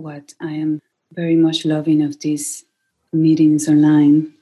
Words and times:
what 0.00 0.34
I 0.40 0.52
am 0.52 0.80
very 1.12 1.36
much 1.36 1.64
loving 1.64 2.02
of 2.02 2.18
these 2.20 2.64
meetings 3.12 3.68
online 3.68 4.32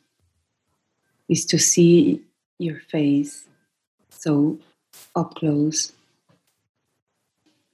is 1.29 1.45
to 1.47 1.59
see 1.59 2.23
your 2.59 2.81
face 2.81 3.47
so 4.11 4.59
up 5.15 5.35
close. 5.35 5.93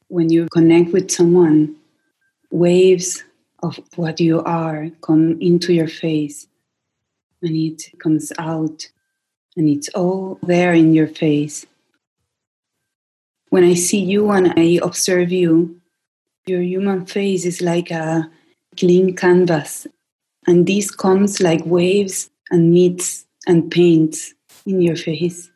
When 0.08 0.30
you 0.30 0.48
connect 0.52 0.92
with 0.92 1.10
someone, 1.10 1.76
waves 2.50 3.24
of 3.62 3.80
what 3.96 4.20
you 4.20 4.42
are 4.42 4.90
come 5.00 5.40
into 5.40 5.72
your 5.72 5.88
face 5.88 6.46
and 7.42 7.56
it 7.56 7.82
comes 7.98 8.32
out 8.38 8.88
and 9.56 9.68
it's 9.68 9.88
all 9.90 10.38
there 10.42 10.72
in 10.72 10.94
your 10.94 11.06
face. 11.06 11.66
When 13.50 13.64
I 13.64 13.74
see 13.74 14.00
you 14.00 14.30
and 14.30 14.52
I 14.56 14.80
observe 14.82 15.30
you, 15.30 15.80
your 16.46 16.62
human 16.62 17.06
face 17.06 17.44
is 17.44 17.60
like 17.60 17.90
a 17.90 18.30
clean 18.76 19.16
canvas, 19.16 19.86
and 20.46 20.66
this 20.66 20.90
comes 20.90 21.40
like 21.40 21.64
waves 21.64 22.30
and 22.50 22.70
meets 22.70 23.24
and 23.46 23.70
paints 23.70 24.34
in 24.66 24.80
your 24.80 24.96
face. 24.96 25.50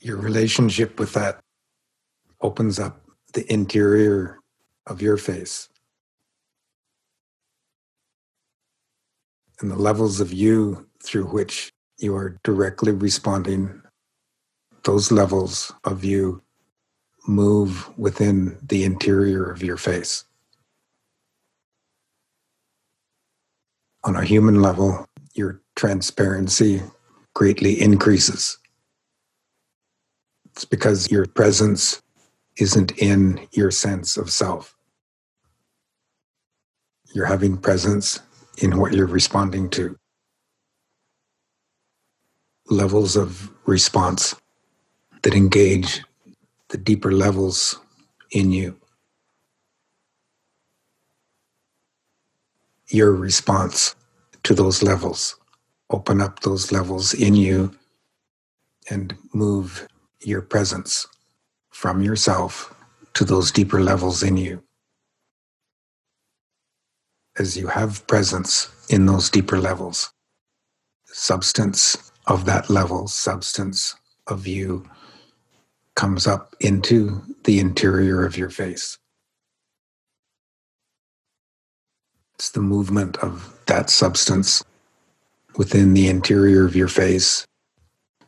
Your 0.00 0.16
relationship 0.16 1.00
with 1.00 1.12
that 1.14 1.40
opens 2.40 2.78
up 2.78 3.02
the 3.32 3.50
interior 3.52 4.38
of 4.86 5.02
your 5.02 5.16
face. 5.16 5.68
And 9.60 9.70
the 9.70 9.76
levels 9.76 10.20
of 10.20 10.32
you 10.32 10.86
through 11.02 11.24
which 11.24 11.72
you 11.98 12.14
are 12.14 12.36
directly 12.44 12.92
responding, 12.92 13.82
those 14.84 15.10
levels 15.10 15.72
of 15.84 16.04
you 16.04 16.42
move 17.28 17.90
within 17.98 18.58
the 18.62 18.84
interior 18.84 19.50
of 19.50 19.62
your 19.62 19.76
face. 19.76 20.24
On 24.04 24.16
a 24.16 24.24
human 24.24 24.62
level, 24.62 25.06
your 25.34 25.60
transparency 25.74 26.82
greatly 27.34 27.80
increases. 27.80 28.58
It's 30.52 30.64
because 30.64 31.10
your 31.10 31.26
presence 31.26 32.02
isn't 32.58 32.92
in 32.92 33.46
your 33.52 33.70
sense 33.70 34.16
of 34.16 34.30
self. 34.30 34.76
You're 37.14 37.26
having 37.26 37.58
presence 37.58 38.20
in 38.58 38.78
what 38.78 38.94
you're 38.94 39.06
responding 39.06 39.68
to. 39.70 39.98
Levels 42.70 43.16
of 43.16 43.50
response 43.66 44.34
that 45.22 45.34
engage 45.34 46.02
the 46.70 46.78
deeper 46.78 47.12
levels 47.12 47.78
in 48.32 48.52
you. 48.52 48.76
Your 52.88 53.12
response 53.12 53.94
to 54.44 54.54
those 54.54 54.82
levels. 54.82 55.36
Open 55.90 56.20
up 56.20 56.40
those 56.40 56.72
levels 56.72 57.14
in 57.14 57.34
you 57.36 57.74
and 58.90 59.16
move 59.32 59.88
your 60.20 60.42
presence 60.42 61.06
from 61.70 62.02
yourself 62.02 62.74
to 63.14 63.24
those 63.24 63.50
deeper 63.52 63.80
levels 63.80 64.22
in 64.22 64.36
you. 64.36 64.62
As 67.38 67.56
you 67.56 67.66
have 67.68 68.06
presence 68.06 68.70
in 68.88 69.06
those 69.06 69.30
deeper 69.30 69.58
levels, 69.58 70.12
substance 71.06 72.12
of 72.26 72.46
that 72.46 72.70
level, 72.70 73.08
substance 73.08 73.96
of 74.26 74.46
you 74.46 74.88
comes 75.96 76.26
up 76.26 76.54
into 76.60 77.22
the 77.44 77.58
interior 77.58 78.24
of 78.24 78.36
your 78.36 78.50
face. 78.50 78.98
It's 82.34 82.50
the 82.50 82.60
movement 82.60 83.16
of 83.18 83.58
that 83.66 83.88
substance 83.88 84.62
within 85.56 85.94
the 85.94 86.08
interior 86.08 86.66
of 86.66 86.76
your 86.76 86.88
face, 86.88 87.46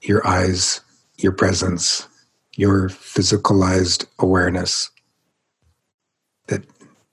your 0.01 0.27
eyes, 0.27 0.81
your 1.19 1.33
presence, 1.33 2.09
your 2.57 2.89
physicalized 2.89 4.07
awareness 4.19 4.91
that 6.47 6.65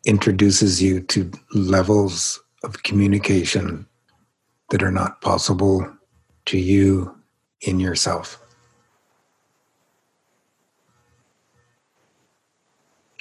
introduces 0.05 0.81
you 0.81 1.01
to 1.01 1.29
levels 1.53 2.41
of 2.63 2.81
communication 2.83 3.85
that 4.69 4.81
are 4.81 4.91
not 4.91 5.19
possible 5.21 5.85
to 6.45 6.57
you 6.57 7.13
in 7.61 7.79
yourself. 7.79 8.39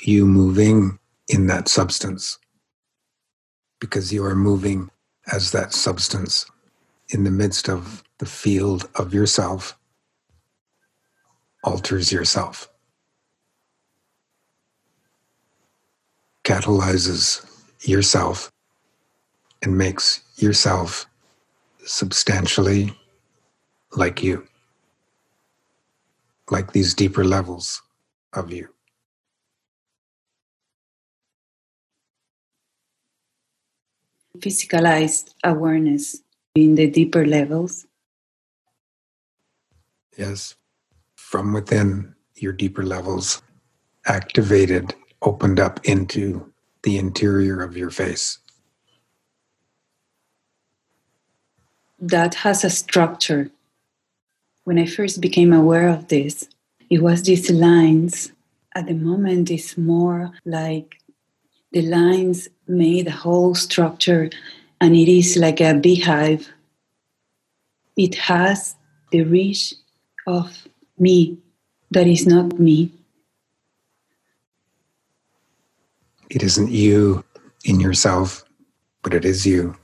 You 0.06 0.26
moving 0.26 0.98
in 1.28 1.46
that 1.46 1.68
substance 1.68 2.38
because 3.80 4.12
you 4.12 4.24
are 4.24 4.34
moving 4.34 4.90
as 5.32 5.52
that 5.52 5.72
substance 5.72 6.46
in 7.10 7.24
the 7.24 7.30
midst 7.30 7.68
of 7.68 8.02
the 8.18 8.26
field 8.26 8.88
of 8.96 9.14
yourself 9.14 9.78
alters 11.64 12.12
yourself. 12.12 12.68
Catalyzes 16.44 17.44
yourself 17.88 18.52
and 19.62 19.76
makes 19.78 20.22
yourself 20.36 21.06
substantially 21.86 22.96
like 23.96 24.22
you 24.22 24.46
like 26.50 26.72
these 26.72 26.94
deeper 26.94 27.24
levels 27.24 27.82
of 28.32 28.52
you 28.52 28.73
physicalized 34.38 35.34
awareness 35.44 36.22
in 36.54 36.74
the 36.74 36.90
deeper 36.90 37.26
levels? 37.26 37.86
Yes, 40.16 40.54
from 41.16 41.52
within 41.52 42.14
your 42.36 42.52
deeper 42.52 42.84
levels, 42.84 43.42
activated, 44.06 44.94
opened 45.22 45.58
up 45.58 45.80
into 45.84 46.52
the 46.82 46.98
interior 46.98 47.62
of 47.62 47.76
your 47.76 47.90
face. 47.90 48.38
That 51.98 52.34
has 52.36 52.64
a 52.64 52.70
structure. 52.70 53.50
When 54.64 54.78
I 54.78 54.86
first 54.86 55.20
became 55.20 55.52
aware 55.52 55.88
of 55.88 56.08
this, 56.08 56.48
it 56.90 57.02
was 57.02 57.22
these 57.22 57.50
lines. 57.50 58.32
At 58.74 58.86
the 58.86 58.94
moment, 58.94 59.50
it's 59.50 59.78
more 59.78 60.32
like 60.44 60.98
the 61.74 61.82
lines 61.82 62.48
made 62.68 63.08
a 63.08 63.10
whole 63.10 63.52
structure 63.52 64.30
and 64.80 64.94
it 64.94 65.08
is 65.08 65.36
like 65.36 65.60
a 65.60 65.74
beehive. 65.74 66.48
It 67.96 68.14
has 68.14 68.76
the 69.10 69.24
reach 69.24 69.74
of 70.28 70.68
me 70.98 71.36
that 71.90 72.06
is 72.06 72.26
not 72.28 72.58
me. 72.60 72.92
It 76.30 76.44
isn't 76.44 76.70
you 76.70 77.24
in 77.64 77.80
yourself, 77.80 78.44
but 79.02 79.12
it 79.12 79.24
is 79.24 79.44
you, 79.44 79.76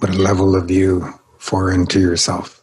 but 0.00 0.08
a 0.08 0.14
level 0.14 0.56
of 0.56 0.70
you 0.70 1.12
foreign 1.38 1.86
to 1.88 2.00
yourself. 2.00 2.62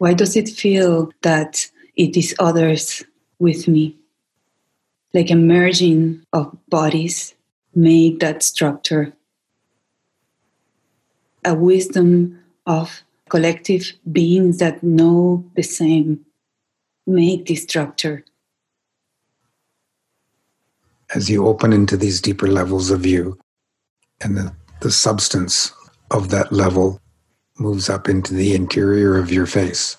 Why 0.00 0.14
does 0.14 0.36
it 0.36 0.48
feel 0.48 1.12
that 1.22 1.64
it 1.94 2.16
is 2.16 2.34
others 2.40 3.04
with 3.38 3.68
me? 3.68 4.01
Like 5.14 5.30
a 5.30 5.36
merging 5.36 6.24
of 6.32 6.56
bodies 6.68 7.34
make 7.74 8.20
that 8.20 8.42
structure. 8.42 9.12
A 11.44 11.54
wisdom 11.54 12.38
of 12.66 13.02
collective 13.28 13.92
beings 14.10 14.58
that 14.58 14.82
know 14.82 15.44
the 15.56 15.62
same 15.62 16.24
make 17.06 17.46
this 17.46 17.62
structure. 17.62 18.24
As 21.14 21.28
you 21.28 21.46
open 21.46 21.72
into 21.72 21.96
these 21.96 22.20
deeper 22.20 22.46
levels 22.46 22.90
of 22.90 23.04
you, 23.04 23.38
and 24.22 24.36
the, 24.36 24.54
the 24.80 24.90
substance 24.90 25.72
of 26.10 26.30
that 26.30 26.52
level 26.52 27.00
moves 27.58 27.90
up 27.90 28.08
into 28.08 28.34
the 28.34 28.54
interior 28.54 29.18
of 29.18 29.32
your 29.32 29.46
face, 29.46 29.96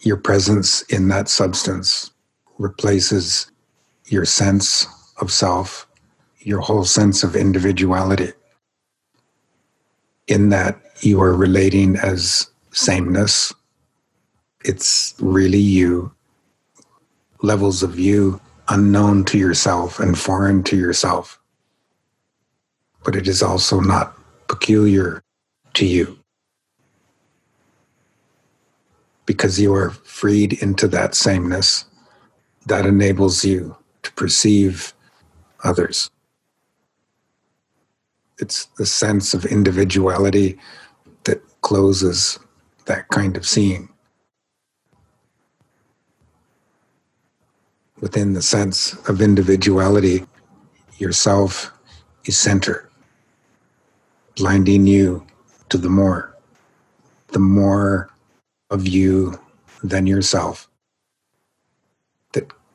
your 0.00 0.16
presence 0.16 0.82
in 0.82 1.08
that 1.08 1.28
substance 1.28 2.10
replaces 2.58 3.51
your 4.12 4.26
sense 4.26 4.86
of 5.22 5.32
self, 5.32 5.88
your 6.40 6.60
whole 6.60 6.84
sense 6.84 7.24
of 7.24 7.34
individuality. 7.34 8.30
In 10.28 10.50
that 10.50 10.78
you 11.00 11.20
are 11.22 11.34
relating 11.34 11.96
as 11.96 12.50
sameness, 12.72 13.54
it's 14.66 15.14
really 15.18 15.58
you, 15.58 16.12
levels 17.40 17.82
of 17.82 17.98
you 17.98 18.38
unknown 18.68 19.24
to 19.24 19.38
yourself 19.38 19.98
and 19.98 20.18
foreign 20.18 20.62
to 20.64 20.76
yourself. 20.76 21.40
But 23.04 23.16
it 23.16 23.26
is 23.26 23.42
also 23.42 23.80
not 23.80 24.14
peculiar 24.46 25.22
to 25.74 25.86
you. 25.86 26.18
Because 29.24 29.58
you 29.58 29.74
are 29.74 29.90
freed 29.90 30.52
into 30.52 30.86
that 30.88 31.14
sameness 31.14 31.86
that 32.66 32.84
enables 32.84 33.42
you 33.42 33.76
to 34.02 34.12
perceive 34.12 34.92
others. 35.64 36.10
It's 38.38 38.66
the 38.76 38.86
sense 38.86 39.34
of 39.34 39.44
individuality 39.44 40.58
that 41.24 41.40
closes 41.60 42.38
that 42.86 43.08
kind 43.08 43.36
of 43.36 43.46
seeing. 43.46 43.88
Within 48.00 48.32
the 48.32 48.42
sense 48.42 48.94
of 49.08 49.22
individuality, 49.22 50.26
yourself 50.98 51.72
is 52.24 52.36
center, 52.36 52.90
blinding 54.34 54.86
you 54.86 55.24
to 55.68 55.78
the 55.78 55.88
more, 55.88 56.36
the 57.28 57.38
more 57.38 58.10
of 58.70 58.88
you 58.88 59.38
than 59.84 60.06
yourself 60.06 60.68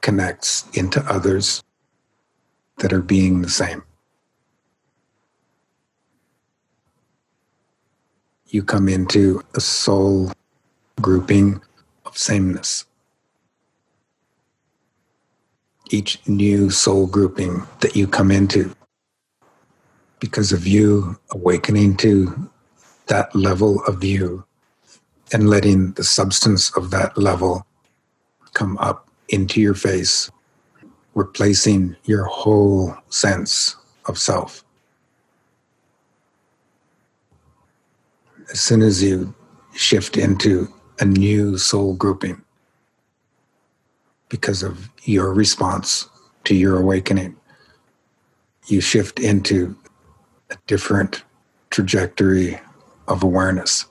connects 0.01 0.65
into 0.73 1.01
others 1.01 1.63
that 2.79 2.94
are 2.94 3.01
being 3.01 3.41
the 3.41 3.49
same. 3.49 3.83
You 8.47 8.63
come 8.63 8.88
into 8.88 9.44
a 9.55 9.59
soul 9.59 10.31
grouping 11.01 11.61
of 12.05 12.17
sameness. 12.17 12.85
Each 15.91 16.19
new 16.27 16.69
soul 16.69 17.07
grouping 17.07 17.63
that 17.81 17.95
you 17.95 18.07
come 18.07 18.31
into, 18.31 18.75
because 20.19 20.51
of 20.51 20.67
you 20.67 21.19
awakening 21.31 21.97
to 21.97 22.49
that 23.07 23.35
level 23.35 23.83
of 23.85 24.03
you 24.03 24.45
and 25.33 25.49
letting 25.49 25.94
the 25.94 26.03
substance 26.03 26.75
of 26.77 26.91
that 26.91 27.17
level 27.17 27.65
come 28.53 28.77
up 28.79 29.06
into 29.29 29.62
your 29.62 29.74
face, 29.74 30.31
replacing 31.15 31.95
your 32.06 32.25
whole 32.25 32.95
sense 33.09 33.75
of 34.06 34.18
self. 34.18 34.63
As 38.51 38.62
soon 38.62 38.81
as 38.81 39.03
you 39.03 39.33
shift 39.74 40.18
into 40.18 40.74
a 41.00 41.06
new 41.06 41.57
soul 41.57 41.94
grouping 41.95 42.41
because 44.29 44.63
of 44.63 44.89
your 45.03 45.33
response 45.33 46.09
to 46.45 46.56
your 46.56 46.80
awakening, 46.80 47.35
you 48.68 48.81
shift 48.81 49.19
into 49.19 49.75
a 50.50 50.57
different 50.68 51.23
trajectory 51.69 52.59
of 53.07 53.23
awareness, 53.23 53.85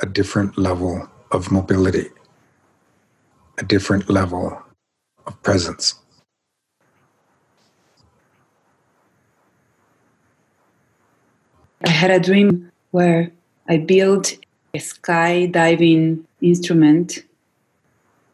a 0.00 0.06
different 0.06 0.56
level 0.58 1.08
of 1.30 1.50
mobility, 1.50 2.08
a 3.58 3.64
different 3.64 4.08
level 4.08 4.62
of 5.26 5.42
presence. 5.42 5.94
I 11.84 11.90
had 11.90 12.10
a 12.10 12.20
dream 12.20 12.70
where 12.90 13.30
I 13.68 13.78
built 13.78 14.36
a 14.74 14.78
skydiving 14.78 16.24
instrument. 16.40 17.24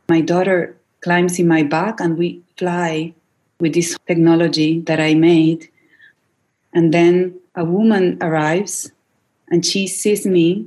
My 0.08 0.20
daughter 0.20 0.76
climbs 1.00 1.38
in 1.38 1.48
my 1.48 1.62
back 1.62 2.00
and 2.00 2.16
we 2.16 2.42
fly 2.56 3.14
with 3.60 3.74
this 3.74 3.96
technology 4.06 4.80
that 4.80 5.00
I 5.00 5.14
made. 5.14 5.68
And 6.72 6.92
then 6.92 7.38
a 7.54 7.64
woman 7.64 8.18
arrives 8.20 8.92
and 9.48 9.64
she 9.64 9.86
sees 9.86 10.26
me 10.26 10.66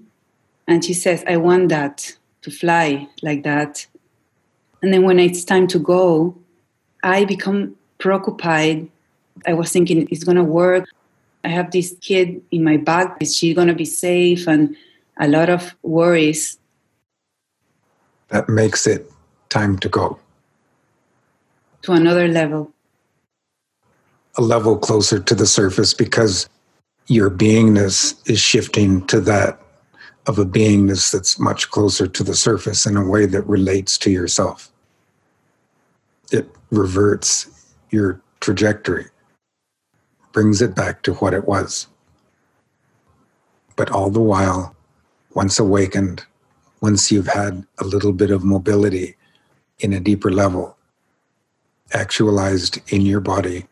and 0.68 0.84
she 0.84 0.94
says, 0.94 1.24
I 1.28 1.38
want 1.38 1.70
that 1.70 2.18
to 2.42 2.52
fly 2.52 3.08
like 3.22 3.44
that. 3.44 3.88
And 4.82 4.94
then 4.94 5.04
when 5.04 5.20
it's 5.20 5.44
time 5.44 5.68
to 5.68 5.80
go, 5.80 6.38
I 7.04 7.26
become 7.26 7.76
preoccupied. 7.98 8.90
I 9.46 9.54
was 9.54 9.72
thinking, 9.72 10.08
it's 10.12 10.24
going 10.24 10.38
to 10.38 10.44
work. 10.44 10.86
I 11.44 11.50
have 11.50 11.72
this 11.72 11.96
kid 12.02 12.42
in 12.52 12.64
my 12.64 12.78
back. 12.78 13.18
Is 13.22 13.36
she 13.36 13.54
going 13.54 13.68
to 13.68 13.76
be 13.76 13.86
safe? 13.86 14.48
And 14.48 14.76
a 15.20 15.28
lot 15.28 15.50
of 15.50 15.76
worries. 15.84 16.58
That 18.30 18.50
makes 18.50 18.86
it 18.86 19.12
time 19.50 19.78
to 19.80 19.90
go. 19.90 20.20
To 21.84 21.94
another 21.94 22.28
level. 22.28 22.72
A 24.38 24.42
level 24.42 24.78
closer 24.78 25.20
to 25.20 25.34
the 25.34 25.48
surface 25.48 25.94
because 25.94 26.50
your 27.08 27.32
beingness 27.32 28.16
is 28.30 28.40
shifting 28.40 29.06
to 29.08 29.22
that 29.22 29.60
of 30.28 30.38
a 30.38 30.46
beingness 30.46 31.12
that's 31.12 31.40
much 31.40 31.72
closer 31.72 32.06
to 32.06 32.24
the 32.24 32.36
surface 32.36 32.86
in 32.86 32.98
a 32.98 33.08
way 33.08 33.26
that 33.26 33.48
relates 33.48 33.98
to 33.98 34.12
yourself. 34.12 34.72
It 36.32 36.50
reverts 36.70 37.74
your 37.92 38.22
trajectory, 38.42 39.06
brings 40.34 40.62
it 40.62 40.76
back 40.76 41.02
to 41.04 41.14
what 41.16 41.34
it 41.34 41.48
was. 41.48 41.88
But 43.78 43.90
all 43.90 44.10
the 44.10 44.22
while, 44.22 44.76
once 45.34 45.60
awakened, 45.60 46.26
once 46.82 47.12
you've 47.12 47.28
had 47.28 47.66
a 47.80 47.86
little 47.86 48.12
bit 48.12 48.30
of 48.30 48.44
mobility 48.44 49.16
in 49.80 49.94
a 49.94 50.00
deeper 50.00 50.32
level, 50.32 50.78
actualized 51.94 52.80
in 52.92 53.02
your 53.02 53.22
body, 53.22 53.66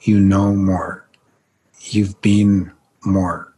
you 0.00 0.18
know 0.18 0.54
more. 0.54 1.06
You've 1.80 2.20
been 2.22 2.72
more. 3.04 3.54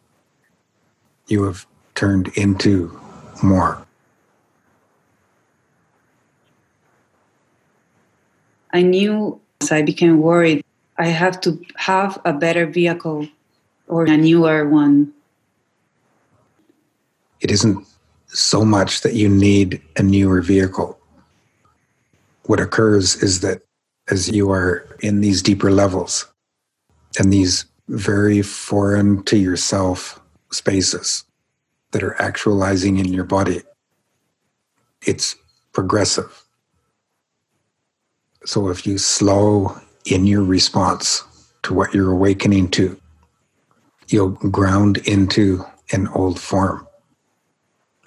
You 1.29 1.45
have 1.45 1.67
turned 1.97 2.29
into 2.37 2.97
more. 3.43 3.85
I 8.73 8.83
knew 8.83 9.41
as 9.61 9.73
I 9.73 9.83
became 9.83 10.21
worried, 10.21 10.65
I 10.99 11.09
have 11.09 11.41
to 11.43 11.61
have 11.77 12.21
a 12.25 12.33
better 12.33 12.67
vehicle 12.67 13.29
or 13.89 14.05
a 14.05 14.17
newer 14.17 14.69
one. 14.69 15.13
It 17.41 17.51
isn't 17.51 17.87
so 18.27 18.65
much 18.65 19.03
that 19.03 19.15
you 19.15 19.29
need 19.29 19.81
a 19.97 20.03
newer 20.03 20.41
vehicle. 20.43 20.99
What 22.45 22.61
occurs 22.61 23.23
is 23.23 23.41
that 23.41 23.63
as 24.09 24.29
you 24.29 24.51
are 24.51 24.87
in 25.01 25.21
these 25.21 25.43
deeper 25.43 25.71
levels 25.71 26.27
and 27.19 27.33
these 27.33 27.65
very 27.89 28.43
foreign 28.43 29.23
to 29.25 29.37
yourself 29.37 30.21
spaces, 30.51 31.26
that 31.93 32.03
are 32.03 32.21
actualizing 32.21 32.99
in 32.99 33.13
your 33.13 33.25
body. 33.25 33.63
It's 35.07 35.37
progressive. 35.73 36.45
So 38.45 38.69
if 38.69 38.87
you 38.87 38.99
slow 38.99 39.77
in 40.05 40.27
your 40.27 40.45
response 40.45 41.25
to 41.63 41.75
what 41.75 41.93
you're 41.93 42.13
awakening 42.13 42.71
to, 42.73 43.01
you'll 44.09 44.31
ground 44.31 44.99
into 44.99 45.65
an 45.93 46.09
old 46.09 46.41
form, 46.41 46.87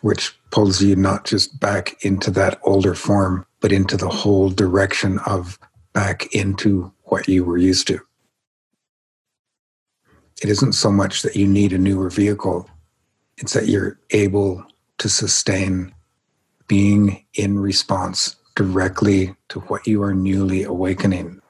which 0.02 0.38
pulls 0.52 0.82
you 0.82 0.96
not 0.96 1.26
just 1.26 1.60
back 1.60 2.04
into 2.04 2.32
that 2.32 2.60
older 2.64 2.96
form, 2.96 3.46
but 3.60 3.72
into 3.72 3.98
the 3.98 4.10
whole 4.10 4.50
direction 4.50 5.20
of 5.26 5.60
back 5.94 6.34
into 6.34 6.94
what 7.04 7.28
you 7.28 7.44
were 7.44 7.58
used 7.58 7.88
to. 7.88 8.00
It 10.42 10.50
isn't 10.50 10.74
so 10.74 10.92
much 10.92 11.22
that 11.24 11.36
you 11.36 11.48
need 11.48 11.74
a 11.74 11.78
newer 11.78 12.10
vehicle 12.10 12.70
it's 13.40 13.54
that 13.54 13.68
you're 13.68 13.98
able 14.12 14.64
to 14.98 15.10
sustain 15.10 15.94
being 16.68 17.26
in 17.34 17.58
response 17.58 18.36
directly 18.56 19.36
to 19.48 19.62
what 19.62 19.88
you 19.88 20.04
are 20.04 20.14
newly 20.14 20.64
awakening. 20.64 21.42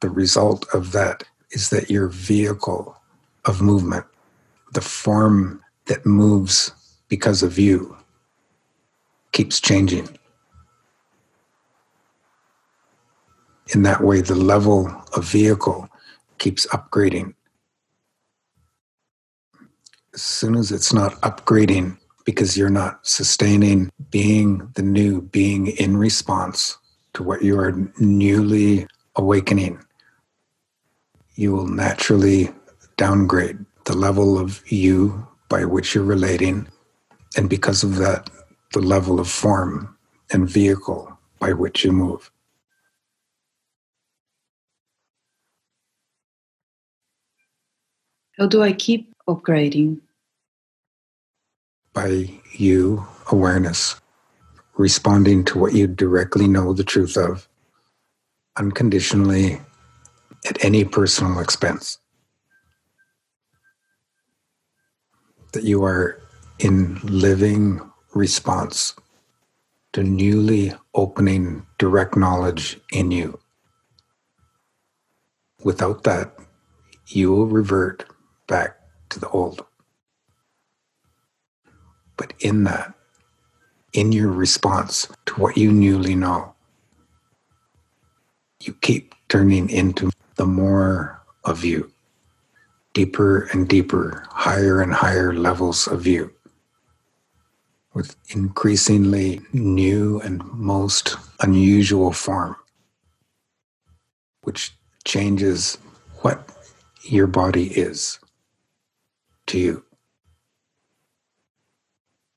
The 0.00 0.10
result 0.10 0.66
of 0.74 0.92
that 0.92 1.24
is 1.52 1.70
that 1.70 1.90
your 1.90 2.08
vehicle 2.08 2.96
of 3.46 3.62
movement, 3.62 4.04
the 4.74 4.82
form 4.82 5.62
that 5.86 6.04
moves 6.04 6.72
because 7.08 7.42
of 7.42 7.58
you, 7.58 7.96
keeps 9.32 9.58
changing. 9.58 10.08
In 13.74 13.82
that 13.84 14.02
way, 14.02 14.20
the 14.20 14.34
level 14.34 14.88
of 15.16 15.24
vehicle 15.24 15.88
keeps 16.38 16.66
upgrading 16.66 17.34
as 20.14 20.22
soon 20.22 20.56
as 20.56 20.72
it's 20.72 20.92
not 20.92 21.20
upgrading 21.20 21.96
because 22.24 22.56
you're 22.56 22.68
not 22.68 23.06
sustaining 23.06 23.90
being 24.10 24.70
the 24.74 24.82
new, 24.82 25.22
being 25.22 25.68
in 25.68 25.96
response 25.96 26.78
to 27.14 27.22
what 27.22 27.42
you 27.42 27.58
are 27.58 27.72
newly 27.98 28.86
awakening, 29.16 29.82
you 31.34 31.52
will 31.52 31.66
naturally 31.66 32.50
downgrade 32.96 33.58
the 33.84 33.96
level 33.96 34.38
of 34.38 34.62
you 34.70 35.26
by 35.48 35.64
which 35.64 35.94
you're 35.94 36.04
relating. 36.04 36.68
And 37.36 37.48
because 37.48 37.82
of 37.82 37.96
that, 37.96 38.30
the 38.72 38.80
level 38.80 39.18
of 39.18 39.28
form 39.28 39.96
and 40.32 40.48
vehicle 40.48 41.18
by 41.38 41.52
which 41.52 41.84
you 41.84 41.92
move. 41.92 42.30
How 48.38 48.46
do 48.46 48.62
I 48.62 48.72
keep 48.72 49.09
upgrading? 49.34 50.00
By 51.92 52.40
you, 52.52 53.06
awareness, 53.30 54.00
responding 54.76 55.44
to 55.46 55.58
what 55.58 55.74
you 55.74 55.86
directly 55.86 56.48
know 56.48 56.72
the 56.72 56.84
truth 56.84 57.16
of, 57.16 57.48
unconditionally, 58.56 59.60
at 60.48 60.64
any 60.64 60.84
personal 60.84 61.40
expense. 61.40 61.98
That 65.52 65.64
you 65.64 65.84
are 65.84 66.20
in 66.58 67.00
living 67.02 67.80
response 68.14 68.94
to 69.92 70.02
newly 70.02 70.72
opening 70.94 71.66
direct 71.78 72.16
knowledge 72.16 72.78
in 72.92 73.10
you. 73.10 73.38
Without 75.62 76.04
that, 76.04 76.32
you 77.08 77.32
will 77.32 77.46
revert 77.46 78.04
back 78.46 78.79
to 79.10 79.20
the 79.20 79.28
old. 79.28 79.64
But 82.16 82.32
in 82.40 82.64
that, 82.64 82.94
in 83.92 84.12
your 84.12 84.28
response 84.28 85.08
to 85.26 85.34
what 85.34 85.56
you 85.56 85.72
newly 85.72 86.14
know, 86.14 86.54
you 88.62 88.74
keep 88.74 89.14
turning 89.28 89.70
into 89.70 90.10
the 90.36 90.46
more 90.46 91.22
of 91.44 91.64
you, 91.64 91.90
deeper 92.92 93.48
and 93.52 93.68
deeper, 93.68 94.26
higher 94.30 94.80
and 94.80 94.92
higher 94.92 95.32
levels 95.32 95.86
of 95.86 96.06
you, 96.06 96.32
with 97.94 98.16
increasingly 98.28 99.40
new 99.52 100.20
and 100.20 100.44
most 100.52 101.16
unusual 101.40 102.12
form, 102.12 102.54
which 104.42 104.74
changes 105.04 105.78
what 106.20 106.46
your 107.02 107.26
body 107.26 107.68
is 107.68 108.18
to 109.50 109.58
you. 109.58 109.84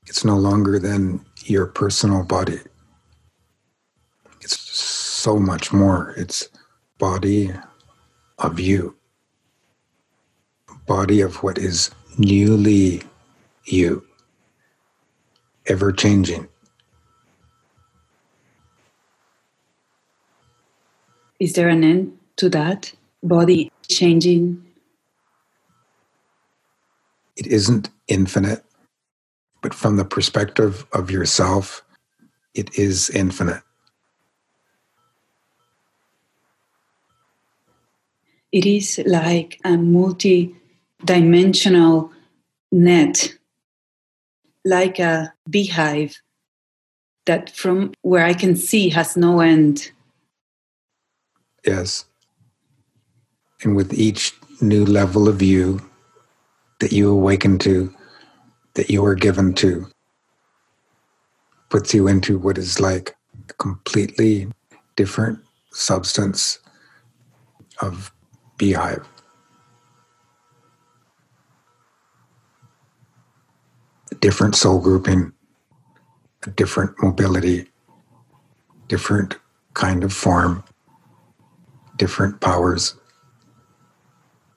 It's 0.07 0.25
no 0.25 0.35
longer 0.35 0.79
than 0.79 1.23
your 1.45 1.67
personal 1.67 2.23
body. 2.23 2.59
It's 4.41 4.59
so 4.59 5.39
much 5.39 5.71
more. 5.71 6.13
It's 6.17 6.49
body 6.97 7.51
of 8.39 8.59
you, 8.59 8.95
body 10.87 11.21
of 11.21 11.43
what 11.43 11.57
is 11.57 11.91
newly 12.17 13.03
you, 13.65 14.03
ever 15.67 15.91
changing. 15.91 16.47
Is 21.39 21.53
there 21.53 21.69
an 21.69 21.83
end 21.83 22.17
to 22.37 22.49
that? 22.49 22.91
Body 23.21 23.71
changing? 23.87 24.63
It 27.43 27.51
isn't 27.51 27.89
infinite, 28.07 28.63
but 29.61 29.73
from 29.73 29.97
the 29.97 30.05
perspective 30.05 30.85
of 30.93 31.11
yourself, 31.11 31.83
it 32.53 32.73
is 32.79 33.09
infinite. 33.09 33.61
It 38.53 38.65
is 38.65 39.01
like 39.05 39.59
a 39.65 39.75
multi 39.75 40.55
dimensional 41.03 42.13
net, 42.71 43.33
like 44.63 44.99
a 44.99 45.33
beehive 45.49 46.21
that 47.25 47.49
from 47.49 47.91
where 48.03 48.23
I 48.23 48.35
can 48.35 48.55
see 48.55 48.87
has 48.87 49.17
no 49.17 49.41
end. 49.41 49.91
Yes. 51.67 52.05
And 53.63 53.75
with 53.75 53.93
each 53.93 54.31
new 54.61 54.85
level 54.85 55.27
of 55.27 55.41
you 55.41 55.81
that 56.83 56.91
you 56.91 57.09
awaken 57.09 57.57
to, 57.57 57.95
that 58.73 58.89
you 58.89 59.05
are 59.05 59.15
given 59.15 59.53
to, 59.53 59.87
puts 61.69 61.93
you 61.93 62.09
into 62.09 62.37
what 62.37 62.57
is 62.57 62.81
like 62.81 63.15
a 63.49 63.53
completely 63.53 64.49
different 64.97 65.39
substance 65.71 66.59
of 67.79 68.11
beehive. 68.57 69.07
A 74.11 74.15
different 74.15 74.53
soul 74.53 74.81
grouping, 74.81 75.31
a 76.45 76.49
different 76.49 77.01
mobility, 77.01 77.65
different 78.89 79.37
kind 79.73 80.03
of 80.03 80.11
form, 80.11 80.65
different 81.95 82.41
powers 82.41 82.97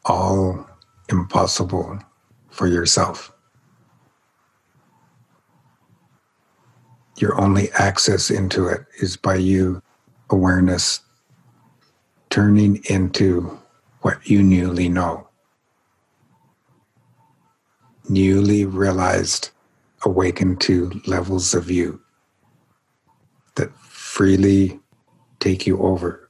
all 0.04 0.68
impossible 1.09 2.00
for 2.57 2.67
yourself. 2.67 3.33
Your 7.19 7.39
only 7.39 7.71
access 7.73 8.31
into 8.31 8.67
it 8.67 8.87
is 9.01 9.17
by 9.17 9.37
you 9.37 9.83
awareness 10.31 11.01
turning 12.31 12.83
into 12.89 13.59
what 14.01 14.29
you 14.29 14.43
newly 14.43 14.89
know. 14.89 15.29
Newly 18.09 18.65
realized, 18.65 19.51
awakened 20.05 20.61
to 20.63 20.91
levels 21.07 21.55
of 21.55 21.71
you 21.71 22.01
that 23.57 23.75
freely 23.77 24.81
take 25.41 25.67
you 25.67 25.79
over. 25.79 26.25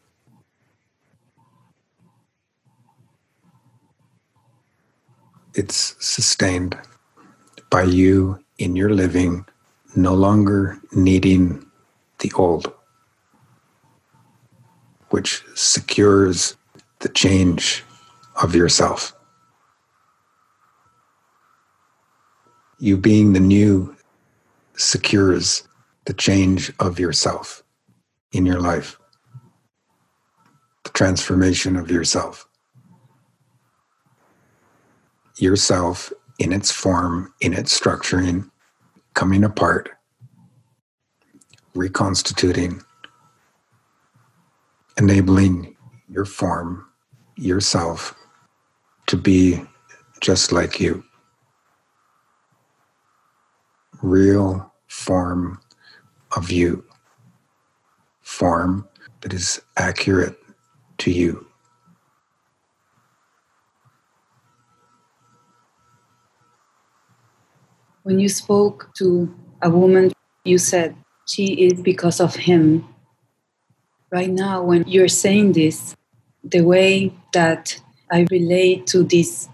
It's 5.56 5.96
sustained 6.06 6.78
by 7.70 7.82
you 7.82 8.38
in 8.58 8.76
your 8.76 8.90
living, 8.90 9.46
no 9.96 10.12
longer 10.12 10.78
needing 10.92 11.64
the 12.18 12.30
old, 12.36 12.70
which 15.08 15.42
secures 15.54 16.56
the 16.98 17.08
change 17.08 17.82
of 18.42 18.54
yourself. 18.54 19.14
You 22.78 22.98
being 22.98 23.32
the 23.32 23.40
new 23.40 23.96
secures 24.76 25.66
the 26.04 26.12
change 26.12 26.70
of 26.80 27.00
yourself 27.00 27.62
in 28.32 28.44
your 28.44 28.60
life, 28.60 29.00
the 30.84 30.90
transformation 30.90 31.76
of 31.76 31.90
yourself 31.90 32.45
yourself 35.38 36.12
in 36.38 36.52
its 36.52 36.70
form, 36.70 37.32
in 37.40 37.52
its 37.52 37.78
structuring, 37.78 38.50
coming 39.14 39.44
apart, 39.44 39.90
reconstituting, 41.74 42.82
enabling 44.98 45.76
your 46.08 46.24
form, 46.24 46.86
yourself, 47.36 48.14
to 49.06 49.16
be 49.16 49.62
just 50.20 50.52
like 50.52 50.80
you. 50.80 51.02
Real 54.02 54.72
form 54.88 55.60
of 56.36 56.50
you, 56.50 56.84
form 58.22 58.86
that 59.20 59.32
is 59.32 59.60
accurate 59.76 60.38
to 60.98 61.10
you. 61.10 61.46
When 68.06 68.20
you 68.20 68.28
spoke 68.28 68.94
to 68.98 69.34
a 69.62 69.68
woman, 69.68 70.12
you 70.44 70.58
said 70.58 70.94
she 71.26 71.66
is 71.66 71.82
because 71.82 72.20
of 72.20 72.36
him. 72.36 72.86
Right 74.12 74.30
now, 74.30 74.62
when 74.62 74.84
you're 74.86 75.08
saying 75.08 75.54
this, 75.54 75.96
the 76.44 76.60
way 76.60 77.12
that 77.32 77.82
I 78.12 78.24
relate 78.30 78.86
to 78.94 79.02
this 79.02 79.48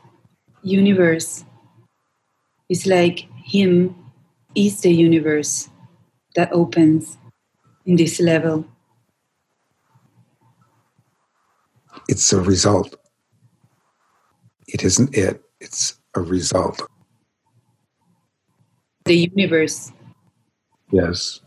universe 0.62 1.46
is 2.68 2.86
like 2.86 3.20
him 3.42 3.96
is 4.54 4.82
the 4.82 4.92
universe 4.92 5.70
that 6.36 6.52
opens 6.52 7.16
in 7.86 7.96
this 7.96 8.20
level. 8.20 8.66
It's 12.06 12.30
a 12.34 12.40
result. 12.42 12.96
It 14.68 14.84
isn't 14.84 15.16
it, 15.16 15.40
it's 15.58 15.94
a 16.14 16.20
result 16.20 16.82
the 19.04 19.30
universe. 19.34 19.92
Yes. 20.90 21.40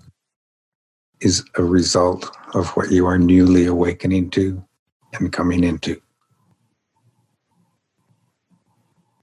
Is 1.22 1.44
a 1.56 1.64
result 1.64 2.36
of 2.54 2.70
what 2.72 2.92
you 2.92 3.06
are 3.06 3.18
newly 3.18 3.66
awakening 3.66 4.30
to 4.32 4.64
and 5.14 5.32
coming 5.32 5.64
into. 5.64 6.02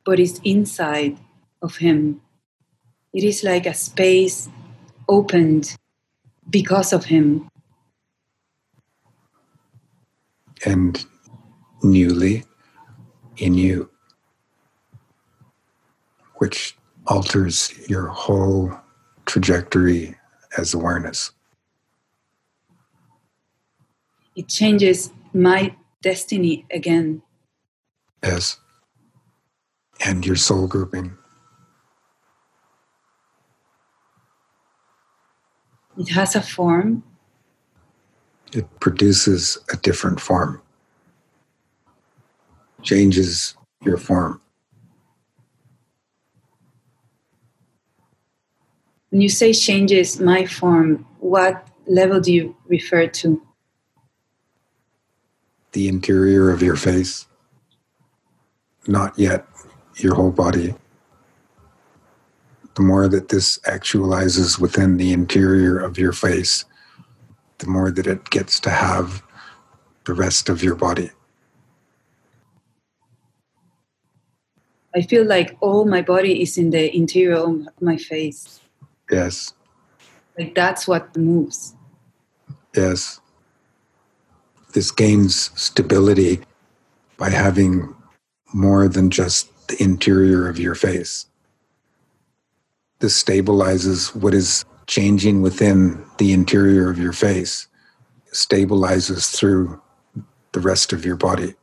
But 0.05 0.19
it's 0.19 0.41
inside 0.43 1.19
of 1.61 1.77
him. 1.77 2.21
It 3.13 3.25
is 3.25 3.45
like 3.45 3.67
a 3.67 3.75
space 3.75 4.49
opened 5.09 5.77
because 6.49 6.93
of 6.93 7.05
him. 7.05 7.49
And 10.65 11.05
newly 11.83 12.45
in 13.37 13.55
you, 13.55 13.91
which 16.37 16.77
alters 17.07 17.73
your 17.89 18.07
whole 18.07 18.73
trajectory 19.27 20.17
as 20.57 20.75
awareness. 20.75 21.33
It 24.37 24.49
changes 24.49 25.13
my 25.35 25.75
destiny 26.03 26.67
again. 26.71 27.23
Yes. 28.23 28.59
And 30.05 30.25
your 30.25 30.37
soul 30.37 30.67
grouping. 30.67 31.17
It 35.99 36.09
has 36.09 36.35
a 36.35 36.41
form. 36.41 37.03
It 38.55 38.69
produces 38.81 39.59
a 39.73 39.77
different 39.77 40.21
form, 40.21 40.61
changes 42.83 43.55
your 43.83 43.97
form. 43.97 44.41
When 49.13 49.21
you 49.21 49.29
say 49.29 49.53
changes 49.53 50.19
my 50.19 50.47
form, 50.47 51.05
what 51.21 51.69
level 51.87 52.19
do 52.19 52.33
you 52.33 52.57
refer 52.67 53.07
to? 53.09 53.43
The 55.73 55.87
interior 55.87 56.49
of 56.49 56.63
your 56.63 56.77
face, 56.77 57.27
not 58.87 59.19
yet 59.19 59.47
your 59.97 60.15
whole 60.15 60.31
body. 60.31 60.75
The 62.75 62.83
more 62.83 63.07
that 63.07 63.29
this 63.29 63.59
actualizes 63.67 64.59
within 64.59 64.97
the 64.97 65.13
interior 65.13 65.79
of 65.79 65.99
your 65.99 66.13
face, 66.13 66.65
the 67.59 67.67
more 67.67 67.91
that 67.91 68.07
it 68.07 68.31
gets 68.31 68.59
to 68.61 68.71
have 68.71 69.23
the 70.07 70.15
rest 70.15 70.49
of 70.49 70.63
your 70.63 70.75
body. 70.75 71.11
I 74.95 75.03
feel 75.03 75.27
like 75.27 75.59
all 75.61 75.85
my 75.85 76.01
body 76.01 76.41
is 76.41 76.57
in 76.57 76.71
the 76.71 76.97
interior 76.97 77.37
of 77.37 77.69
my 77.79 77.99
face. 77.99 78.62
Yes. 79.11 79.53
Like 80.39 80.55
that's 80.55 80.89
what 80.89 81.17
moves. 81.17 81.75
Yes. 82.75 83.21
This 84.73 84.91
gains 84.91 85.51
stability 85.55 86.41
by 87.19 87.31
having 87.31 87.95
more 88.55 88.89
than 88.89 89.11
just 89.11 89.69
the 89.69 89.83
interior 89.83 90.49
of 90.49 90.59
your 90.59 90.75
face. 90.75 91.27
This 93.01 93.23
stabilizes 93.23 94.15
what 94.15 94.35
is 94.35 94.65
changing 94.87 95.43
within 95.43 96.05
the 96.19 96.33
interior 96.33 96.91
of 96.91 96.99
your 96.99 97.13
face, 97.13 97.67
it 98.27 98.35
stabilizes 98.35 99.35
through 99.35 99.81
the 100.53 100.61
rest 100.61 100.93
of 100.93 101.05
your 101.05 101.17
body. 101.17 101.55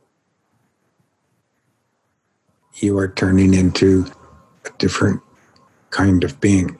You 2.76 2.98
are 2.98 3.08
turning 3.08 3.54
into 3.54 4.06
a 4.64 4.70
different 4.78 5.20
kind 5.90 6.24
of 6.24 6.40
being 6.40 6.78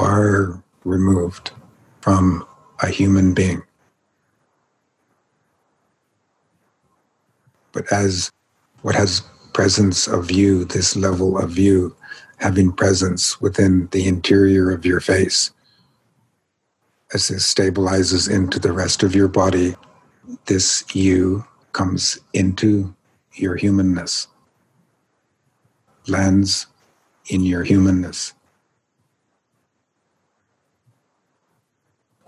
far 0.00 0.62
removed 0.84 1.50
from 2.00 2.46
a 2.82 2.88
human 2.88 3.34
being. 3.34 3.62
But 7.72 7.92
as 7.92 8.32
what 8.80 8.94
has 8.94 9.22
presence 9.52 10.08
of 10.08 10.30
you, 10.30 10.64
this 10.64 10.96
level 10.96 11.36
of 11.36 11.58
you, 11.58 11.94
having 12.38 12.72
presence 12.72 13.42
within 13.42 13.88
the 13.90 14.08
interior 14.08 14.70
of 14.70 14.86
your 14.86 15.00
face, 15.00 15.50
as 17.12 17.28
this 17.28 17.52
stabilizes 17.52 18.30
into 18.30 18.58
the 18.58 18.72
rest 18.72 19.02
of 19.02 19.14
your 19.14 19.28
body, 19.28 19.76
this 20.46 20.82
you 20.94 21.44
comes 21.72 22.18
into 22.32 22.94
your 23.34 23.54
humanness, 23.56 24.28
lands 26.08 26.68
in 27.28 27.44
your 27.44 27.64
humanness. 27.64 28.32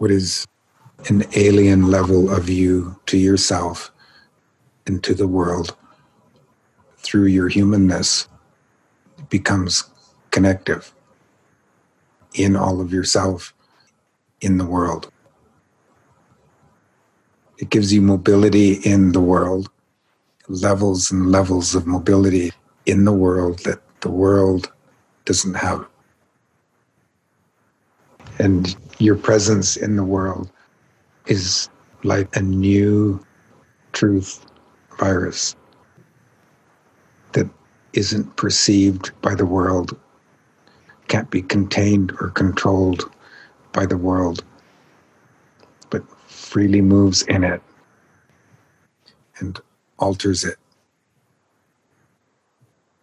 What 0.02 0.10
is 0.10 0.48
an 1.08 1.22
alien 1.36 1.86
level 1.86 2.28
of 2.28 2.48
you 2.48 2.98
to 3.06 3.16
yourself 3.16 3.92
and 4.84 5.00
to 5.04 5.14
the 5.14 5.28
world 5.28 5.76
through 6.96 7.26
your 7.26 7.48
humanness 7.48 8.26
becomes 9.28 9.84
connective 10.32 10.92
in 12.34 12.56
all 12.56 12.80
of 12.80 12.92
yourself 12.92 13.54
in 14.40 14.58
the 14.58 14.66
world. 14.66 15.08
It 17.58 17.70
gives 17.70 17.92
you 17.92 18.02
mobility 18.02 18.72
in 18.84 19.12
the 19.12 19.20
world, 19.20 19.70
levels 20.48 21.12
and 21.12 21.30
levels 21.30 21.76
of 21.76 21.86
mobility 21.86 22.50
in 22.86 23.04
the 23.04 23.12
world 23.12 23.60
that 23.60 23.80
the 24.00 24.10
world 24.10 24.72
doesn't 25.26 25.54
have. 25.54 25.86
And 28.40 28.74
your 29.02 29.16
presence 29.16 29.76
in 29.76 29.96
the 29.96 30.04
world 30.04 30.48
is 31.26 31.68
like 32.04 32.34
a 32.36 32.40
new 32.40 33.20
truth 33.92 34.46
virus 34.98 35.56
that 37.32 37.48
isn't 37.94 38.36
perceived 38.36 39.10
by 39.20 39.34
the 39.34 39.44
world, 39.44 39.98
can't 41.08 41.30
be 41.30 41.42
contained 41.42 42.12
or 42.20 42.30
controlled 42.30 43.10
by 43.72 43.84
the 43.84 43.96
world, 43.96 44.44
but 45.90 46.02
freely 46.28 46.80
moves 46.80 47.22
in 47.22 47.42
it 47.42 47.60
and 49.38 49.60
alters 49.98 50.44
it. 50.44 50.56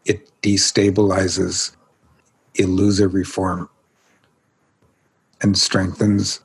It 0.05 0.31
destabilizes 0.41 1.75
illusory 2.55 3.25
form 3.25 3.69
and 5.41 5.57
strengthens 5.57 6.41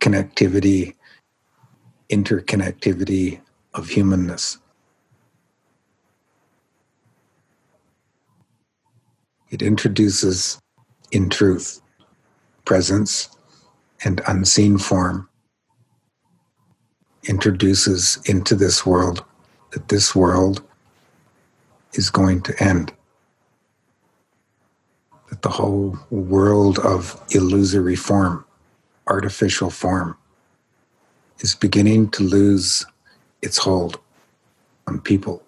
connectivity, 0.00 0.94
interconnectivity 2.10 3.40
of 3.74 3.88
humanness. 3.88 4.58
It 9.50 9.62
introduces, 9.62 10.58
in 11.10 11.30
truth, 11.30 11.80
presence 12.64 13.30
and 14.04 14.20
unseen 14.26 14.78
form, 14.78 15.28
introduces 17.28 18.18
into 18.26 18.54
this 18.54 18.84
world 18.86 19.24
that 19.72 19.88
this 19.88 20.14
world 20.14 20.62
is 21.94 22.10
going 22.10 22.42
to 22.42 22.62
end 22.62 22.92
the 25.42 25.48
whole 25.48 25.98
world 26.10 26.78
of 26.80 27.20
illusory 27.30 27.96
form, 27.96 28.44
artificial 29.06 29.70
form, 29.70 30.16
is 31.40 31.54
beginning 31.54 32.10
to 32.10 32.22
lose 32.24 32.84
its 33.42 33.58
hold 33.58 34.00
on 34.86 35.00
people. 35.00 35.42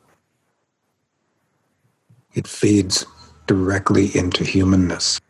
It 2.35 2.47
feeds 2.47 3.05
directly 3.47 4.17
into 4.17 4.45
humanness, 4.45 5.21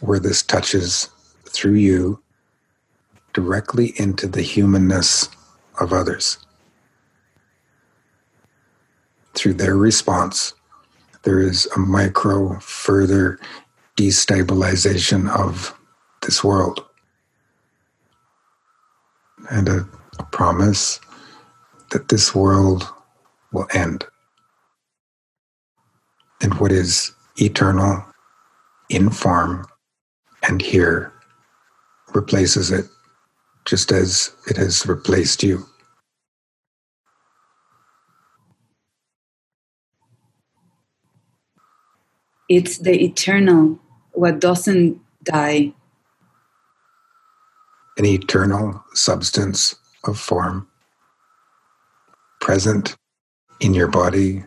where 0.00 0.18
this 0.18 0.42
touches 0.42 1.08
through 1.46 1.74
you 1.74 2.22
directly 3.32 3.94
into 3.96 4.26
the 4.26 4.42
humanness 4.42 5.28
of 5.80 5.92
others. 5.92 6.38
Through 9.34 9.54
their 9.54 9.76
response 9.76 10.52
there 11.22 11.40
is 11.40 11.66
a 11.76 11.78
micro 11.78 12.58
further 12.60 13.38
destabilization 13.96 15.28
of 15.30 15.76
this 16.22 16.42
world 16.42 16.84
and 19.50 19.68
a, 19.68 19.88
promise 20.32 21.00
that 21.92 22.08
this 22.10 22.34
world 22.34 22.86
will 23.52 23.66
end. 23.72 24.04
And 26.42 26.52
what 26.60 26.72
is 26.72 27.12
eternal, 27.40 28.04
in 28.90 29.08
form, 29.08 29.66
and 30.46 30.60
here 30.60 31.10
replaces 32.12 32.70
it 32.70 32.84
just 33.64 33.92
as 33.92 34.30
it 34.46 34.58
has 34.58 34.86
replaced 34.86 35.42
you. 35.42 35.64
It's 42.50 42.78
the 42.78 43.04
eternal, 43.04 43.78
what 44.12 44.40
doesn't 44.40 45.00
die. 45.22 45.72
An 47.96 48.04
eternal 48.04 48.84
substance 48.92 49.76
of 50.04 50.18
form, 50.18 50.68
present 52.40 52.96
in 53.60 53.72
your 53.72 53.86
body, 53.86 54.44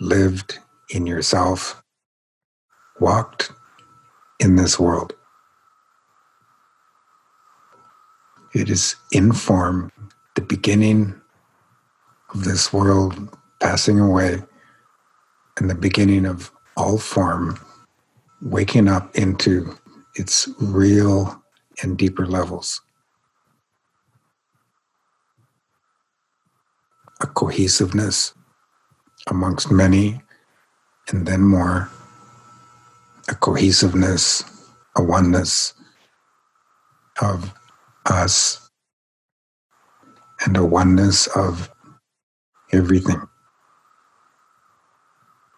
lived 0.00 0.58
in 0.90 1.06
yourself, 1.06 1.80
walked 2.98 3.52
in 4.40 4.56
this 4.56 4.80
world. 4.80 5.14
It 8.52 8.68
is 8.68 8.96
in 9.12 9.32
form, 9.32 9.92
the 10.34 10.42
beginning 10.42 11.14
of 12.34 12.42
this 12.44 12.72
world 12.72 13.38
passing 13.60 14.00
away, 14.00 14.42
and 15.58 15.70
the 15.70 15.76
beginning 15.76 16.26
of 16.26 16.50
all 16.76 16.98
form, 16.98 17.58
waking 18.40 18.88
up 18.88 19.14
into 19.16 19.76
its 20.16 20.48
real 20.60 21.42
and 21.82 21.96
deeper 21.98 22.26
levels. 22.26 22.80
A 27.20 27.26
cohesiveness 27.26 28.34
amongst 29.28 29.70
many, 29.70 30.20
and 31.08 31.26
then 31.26 31.42
more, 31.42 31.88
a 33.28 33.34
cohesiveness, 33.34 34.44
a 34.96 35.02
oneness 35.02 35.74
of 37.20 37.52
us, 38.06 38.70
and 40.44 40.56
a 40.56 40.64
oneness 40.64 41.28
of 41.28 41.70
everything. 42.72 43.22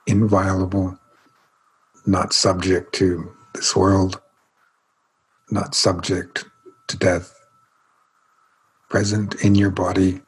Inviolable, 0.06 0.98
not 2.06 2.32
subject 2.32 2.94
to 2.94 3.32
this 3.54 3.74
world, 3.76 4.20
not 5.50 5.74
subject 5.74 6.44
to 6.88 6.96
death, 6.96 7.34
present 8.90 9.34
in 9.44 9.54
your 9.54 9.70
body, 9.70 10.20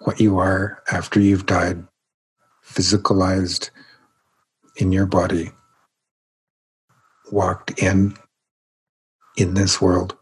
what 0.00 0.20
you 0.20 0.38
are 0.38 0.82
after 0.92 1.20
you've 1.20 1.46
died, 1.46 1.86
physicalized 2.66 3.70
in 4.76 4.92
your 4.92 5.06
body, 5.06 5.50
walked 7.32 7.82
in 7.82 8.16
in 9.36 9.54
this 9.54 9.80
world, 9.80 10.16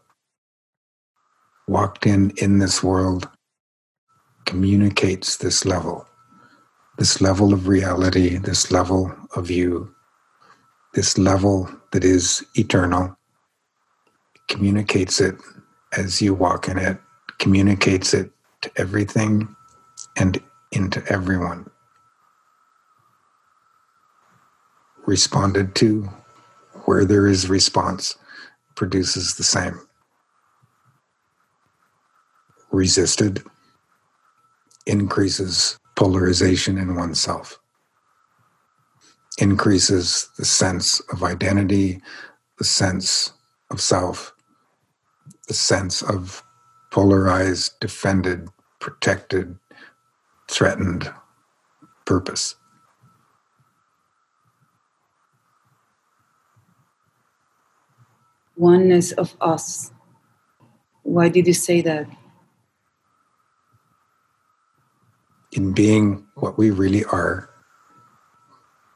walked 1.67 2.05
in 2.05 2.31
in 2.37 2.59
this 2.59 2.81
world 2.83 3.29
communicates 4.47 5.37
this 5.37 5.65
level, 5.65 6.07
this 6.97 7.21
level 7.21 7.53
of 7.53 7.67
reality, 7.67 8.37
this 8.37 8.71
level 8.71 9.13
of 9.35 9.51
you, 9.51 9.93
this 10.97 11.15
level 11.19 11.69
that 11.91 12.03
is 12.03 12.43
eternal, 12.55 13.15
communicates 14.47 15.21
it 15.21 15.35
as 15.95 16.23
you 16.23 16.33
walk 16.33 16.67
in 16.67 16.79
it, 16.79 16.97
communicates 17.37 18.15
it 18.15 18.31
to 18.61 18.71
everything 18.77 19.47
and 20.17 20.41
into 20.71 21.05
everyone. 21.05 21.69
Responded 25.05 25.75
to 25.75 26.09
where 26.85 27.05
there 27.05 27.27
is 27.27 27.47
response 27.47 28.17
produces 28.73 29.35
the 29.35 29.43
same. 29.43 29.79
Resisted 32.71 33.43
increases 34.87 35.77
polarization 35.95 36.79
in 36.79 36.95
oneself, 36.95 37.59
increases 39.37 40.29
the 40.37 40.45
sense 40.45 40.99
of 41.11 41.23
identity, 41.23 42.01
the 42.57 42.65
sense 42.65 43.33
of 43.71 43.81
self, 43.81 44.33
the 45.47 45.53
sense 45.53 46.01
of 46.01 46.43
polarized, 46.91 47.79
defended, 47.79 48.47
protected, 48.79 49.57
threatened 50.49 51.11
purpose. 52.05 52.55
Oneness 58.55 59.11
of 59.13 59.35
us. 59.39 59.91
Why 61.03 61.29
did 61.29 61.47
you 61.47 61.53
say 61.53 61.81
that? 61.81 62.07
In 65.51 65.73
being 65.73 66.25
what 66.35 66.57
we 66.57 66.71
really 66.71 67.05
are, 67.05 67.49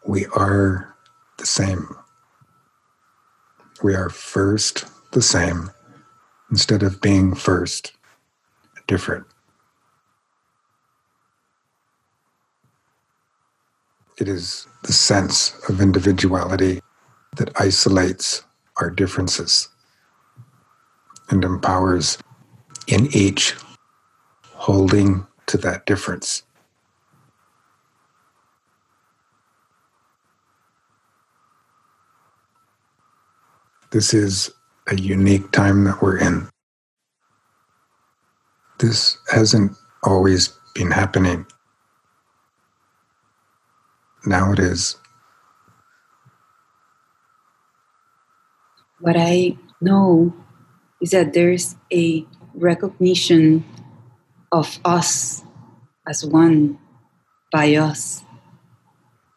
we 0.06 0.26
are 0.28 0.96
the 1.38 1.46
same. 1.46 1.88
We 3.84 3.96
are 3.96 4.10
first 4.10 4.86
the 5.12 5.22
same 5.22 5.72
instead 6.50 6.84
of 6.84 7.02
being 7.02 7.36
first 7.36 7.94
different. 8.88 9.26
It 14.18 14.28
is 14.28 14.68
the 14.84 14.94
sense 14.94 15.58
of 15.70 15.82
individuality 15.82 16.82
that 17.38 17.52
isolates 17.60 18.44
our 18.78 18.90
differences 18.90 19.70
and 21.30 21.44
empowers 21.44 22.18
in 22.88 23.08
each 23.16 23.56
holding 24.54 25.26
to 25.48 25.58
that 25.58 25.86
difference. 25.86 26.44
This 33.92 34.14
is 34.14 34.50
a 34.88 34.96
unique 34.96 35.52
time 35.52 35.84
that 35.84 36.02
we're 36.02 36.18
in. 36.18 36.48
This 38.80 39.18
hasn't 39.30 39.74
always 40.02 40.48
been 40.74 40.92
happening. 40.92 41.46
Now 44.26 44.54
it 44.54 44.60
is. 44.60 44.96
What 49.02 49.18
I 49.18 49.58
know 49.82 50.34
is 51.02 51.12
that 51.12 51.34
there's 51.34 51.76
a 51.92 52.26
recognition 52.54 53.66
of 54.54 54.80
us 54.86 55.44
as 56.08 56.26
one 56.26 56.80
by 57.52 57.76
us. 57.76 58.24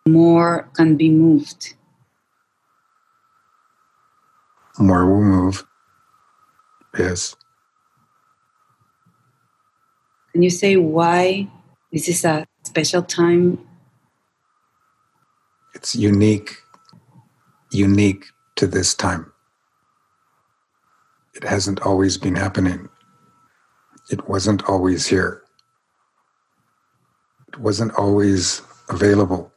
More 0.06 0.68
can 0.74 0.96
be 0.96 1.10
moved 1.10 1.74
more 4.78 5.06
will 5.06 5.22
move. 5.22 5.64
Yes. 6.98 7.36
Can 10.32 10.42
you 10.42 10.50
say 10.50 10.76
why 10.76 11.48
this 11.92 12.08
is 12.08 12.24
a 12.24 12.46
special 12.64 13.02
time? 13.02 13.58
It's 15.74 15.94
unique, 15.94 16.56
unique 17.70 18.26
to 18.56 18.66
this 18.66 18.94
time. 18.94 19.32
It 21.34 21.44
hasn't 21.44 21.80
always 21.82 22.18
been 22.18 22.34
happening. 22.36 22.88
It 24.10 24.28
wasn't 24.28 24.68
always 24.68 25.06
here. 25.06 25.42
It 27.48 27.58
wasn't 27.58 27.94
always 27.94 28.62
available. 28.88 29.53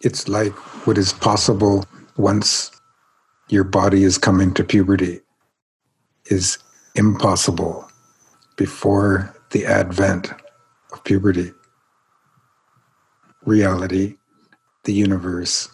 It's 0.00 0.28
like 0.28 0.52
what 0.86 0.98
is 0.98 1.12
possible 1.12 1.84
once 2.16 2.70
your 3.48 3.64
body 3.64 4.04
is 4.04 4.18
come 4.18 4.40
into 4.40 4.64
puberty 4.64 5.20
is 6.26 6.58
impossible 6.94 7.88
before 8.56 9.34
the 9.50 9.64
advent 9.66 10.32
of 10.92 11.04
puberty. 11.04 11.52
Reality, 13.44 14.16
the 14.84 14.92
universe, 14.92 15.68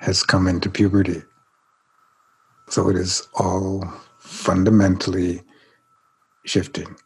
has 0.00 0.22
come 0.22 0.48
into 0.48 0.68
puberty. 0.68 1.22
So 2.68 2.88
it 2.88 2.96
is 2.96 3.28
all 3.34 3.84
fundamentally 4.18 5.42
shifting. 6.44 6.96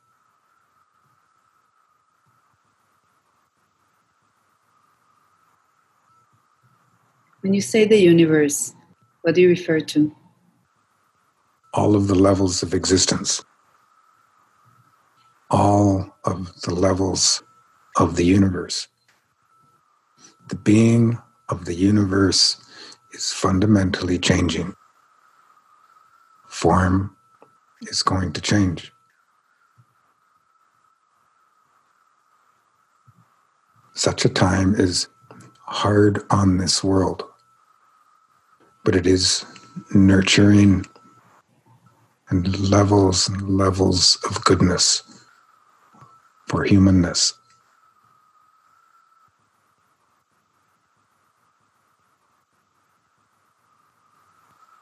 When 7.47 7.55
you 7.55 7.61
say 7.61 7.85
the 7.85 7.97
universe, 7.97 8.75
what 9.23 9.37
do 9.37 9.41
you 9.41 9.49
refer 9.49 9.79
to? 9.79 10.13
All 11.75 11.95
of 11.95 12.09
the 12.09 12.17
levels 12.17 12.65
of 12.65 12.75
existence. 12.75 13.41
All 15.49 16.13
of 16.25 16.61
the 16.63 16.75
levels 16.75 17.45
of 17.99 18.17
the 18.17 18.25
universe. 18.25 18.89
The 20.49 20.57
being 20.57 21.21
of 21.49 21.67
the 21.67 21.75
universe 21.75 22.57
is 23.13 23.31
fundamentally 23.31 24.19
changing. 24.19 24.75
Form 26.49 27.17
is 27.83 28.03
going 28.03 28.33
to 28.33 28.41
change. 28.41 28.93
Such 33.95 34.25
a 34.25 34.29
time 34.29 34.75
is 34.75 35.07
hard 35.61 36.25
on 36.29 36.59
this 36.59 36.83
world 36.83 37.23
but 38.87 38.95
it 38.95 39.05
is 39.05 39.45
nurturing 39.93 40.87
and 42.31 42.71
levels 42.71 43.29
and 43.29 43.43
levels 43.43 44.17
of 44.31 44.43
goodness 44.45 45.03
for 46.47 46.63
humanness. 46.63 47.35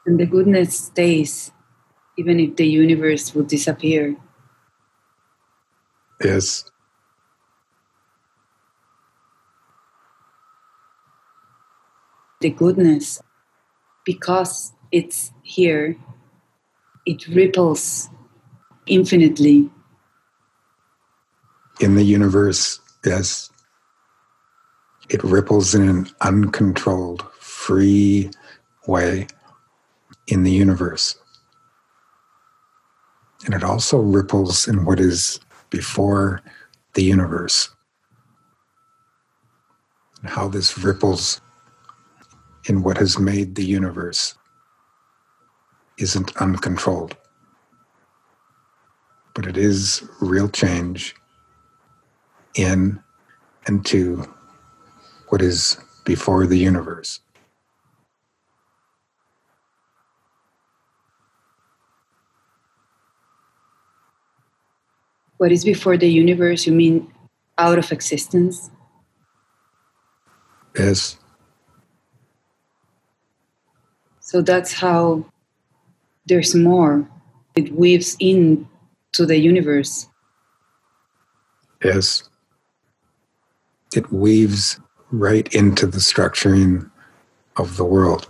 And 0.05 0.19
the 0.19 0.27
goodness 0.27 0.77
stays 0.77 1.51
even 2.15 2.39
if 2.39 2.55
the 2.57 2.67
universe 2.67 3.33
would 3.33 3.47
disappear. 3.47 4.15
Yes. 6.23 6.69
the 12.45 12.51
goodness, 12.51 13.19
because 14.05 14.71
it's 14.91 15.33
here, 15.43 15.97
it 17.05 17.27
ripples 17.27 18.09
infinitely. 18.87 19.69
In 21.81 21.95
the 21.95 22.03
universe, 22.03 22.79
yes, 23.05 23.49
it 25.09 25.23
ripples 25.23 25.75
in 25.75 25.87
an 25.87 26.07
uncontrolled, 26.21 27.23
free 27.39 28.31
way 28.87 29.27
in 30.27 30.43
the 30.43 30.51
universe. 30.51 31.15
And 33.45 33.53
it 33.53 33.63
also 33.63 33.99
ripples 33.99 34.67
in 34.67 34.85
what 34.85 34.99
is 34.99 35.39
before 35.69 36.41
the 36.93 37.03
universe. 37.03 37.69
How 40.23 40.47
this 40.47 40.77
ripples 40.77 41.41
in 42.67 42.83
what 42.83 42.97
has 42.97 43.19
made 43.19 43.55
the 43.55 43.65
universe 43.65 44.35
isn't 45.97 46.35
uncontrolled. 46.37 47.15
But 49.33 49.45
it 49.45 49.57
is 49.57 50.03
real 50.21 50.49
change 50.49 51.15
in 52.55 53.01
and 53.67 53.85
to 53.87 54.25
what 55.29 55.41
is 55.41 55.77
before 56.05 56.45
the 56.45 56.57
universe. 56.57 57.19
What 65.37 65.51
is 65.51 65.65
before 65.65 65.97
the 65.97 66.09
universe? 66.09 66.65
You 66.65 66.73
mean 66.73 67.11
out 67.57 67.77
of 67.77 67.91
existence? 67.91 68.69
Yes. 70.77 71.17
So 74.35 74.41
that's 74.41 74.73
how 74.73 75.23
there's 76.25 76.53
more. 76.53 77.09
It 77.55 77.71
weaves 77.71 78.17
in 78.19 78.67
to 79.13 79.25
the 79.25 79.37
universe. 79.37 80.09
Yes. 81.81 82.27
It 83.95 84.11
weaves 84.11 84.77
right 85.09 85.47
into 85.55 85.87
the 85.87 85.99
structuring 85.99 86.91
of 87.55 87.77
the 87.77 87.85
world 87.85 88.27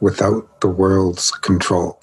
without 0.00 0.60
the 0.60 0.68
world's 0.68 1.30
control 1.30 1.98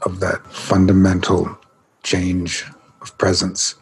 of 0.00 0.20
that 0.20 0.40
fundamental 0.46 1.54
change 2.02 2.64
of 3.02 3.18
presence, 3.18 3.74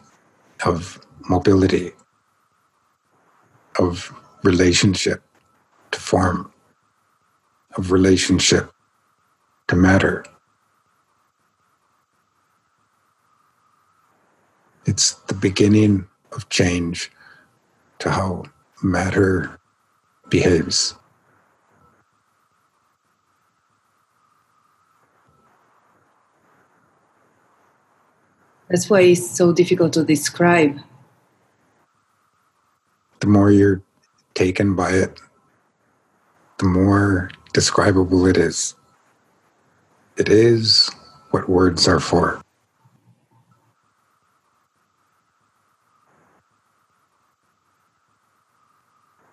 of 0.65 0.99
mobility, 1.29 1.93
of 3.79 4.13
relationship 4.43 5.23
to 5.91 5.99
form, 6.01 6.51
of 7.75 7.91
relationship 7.91 8.71
to 9.67 9.75
matter. 9.75 10.25
It's 14.85 15.13
the 15.27 15.35
beginning 15.35 16.07
of 16.31 16.49
change 16.49 17.11
to 17.99 18.09
how 18.09 18.45
matter 18.81 19.59
behaves. 20.29 20.95
That's 28.69 28.89
why 28.89 29.01
it's 29.01 29.29
so 29.29 29.51
difficult 29.51 29.93
to 29.93 30.03
describe. 30.03 30.79
The 33.19 33.27
more 33.27 33.51
you're 33.51 33.81
taken 34.35 34.75
by 34.75 34.91
it, 34.91 35.19
the 36.59 36.65
more 36.65 37.31
describable 37.53 38.25
it 38.25 38.37
is. 38.37 38.75
It 40.17 40.29
is 40.29 40.89
what 41.31 41.49
words 41.49 41.87
are 41.87 41.99
for. 41.99 42.41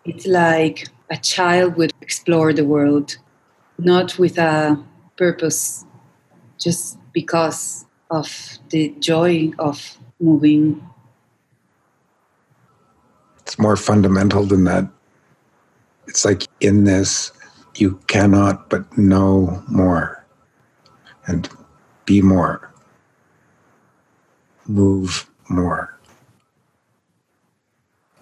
It's 0.04 0.26
like 0.26 0.86
a 1.10 1.16
child 1.16 1.76
would 1.76 1.92
explore 2.00 2.52
the 2.52 2.64
world, 2.64 3.16
not 3.78 4.18
with 4.18 4.38
a 4.38 4.80
purpose, 5.16 5.84
just 6.58 6.98
because 7.12 7.84
of 8.10 8.58
the 8.70 8.94
joy 9.00 9.50
of 9.58 9.98
moving. 10.20 10.88
It's 13.40 13.58
more 13.58 13.76
fundamental 13.76 14.44
than 14.44 14.64
that. 14.64 14.88
It's 16.06 16.24
like 16.24 16.44
in 16.60 16.84
this, 16.84 17.32
you 17.80 18.00
cannot 18.06 18.68
but 18.70 18.96
know 18.96 19.62
more 19.68 20.24
and 21.26 21.48
be 22.04 22.22
more, 22.22 22.72
move 24.66 25.28
more. 25.48 25.98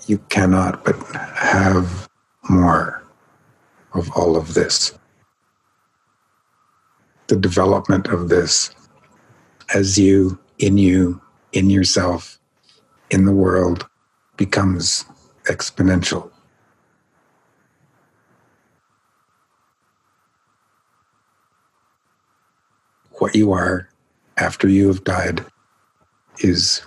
You 0.06 0.18
cannot 0.28 0.84
but 0.84 0.96
have 1.16 2.08
more 2.48 3.02
of 3.94 4.10
all 4.12 4.36
of 4.36 4.54
this. 4.54 4.98
The 7.28 7.36
development 7.36 8.08
of 8.08 8.28
this 8.28 8.70
as 9.74 9.98
you, 9.98 10.38
in 10.58 10.76
you, 10.76 11.20
in 11.52 11.70
yourself, 11.70 12.38
in 13.10 13.24
the 13.24 13.32
world, 13.32 13.86
becomes 14.36 15.04
exponential. 15.44 16.30
What 23.18 23.34
you 23.34 23.52
are 23.52 23.88
after 24.36 24.68
you 24.68 24.88
have 24.88 25.04
died 25.04 25.44
is 26.38 26.82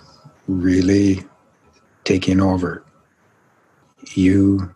really 0.46 1.24
taking 2.04 2.40
over. 2.40 2.84
You, 4.14 4.74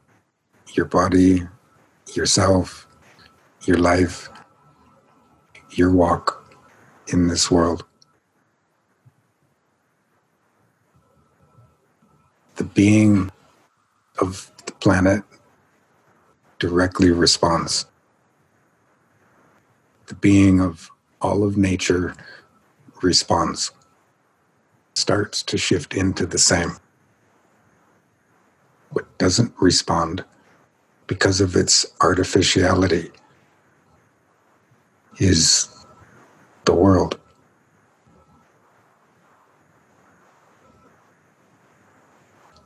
your 0.74 0.86
body, 0.86 1.46
yourself, 2.14 2.86
your 3.66 3.78
life, 3.78 4.28
your 5.70 5.90
walk 5.90 6.54
in 7.08 7.28
this 7.28 7.50
world. 7.50 7.84
the 12.62 12.68
being 12.68 13.28
of 14.20 14.52
the 14.66 14.72
planet 14.74 15.24
directly 16.60 17.10
responds. 17.10 17.86
The 20.06 20.14
being 20.14 20.60
of 20.60 20.91
all 21.22 21.44
of 21.44 21.56
nature 21.56 22.14
responds, 23.00 23.70
starts 24.94 25.42
to 25.44 25.56
shift 25.56 25.94
into 25.94 26.26
the 26.26 26.38
same. 26.38 26.76
What 28.90 29.06
doesn't 29.18 29.54
respond 29.58 30.24
because 31.06 31.40
of 31.40 31.56
its 31.56 31.86
artificiality 32.00 33.10
is 35.18 35.68
the 36.64 36.74
world. 36.74 37.18